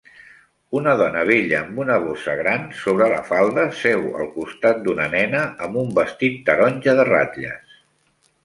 [0.77, 5.45] Una dona vella amb una bossa gran sobre la falda seu al costat d'una nena
[5.67, 7.79] amb un vestit taronja de ratlles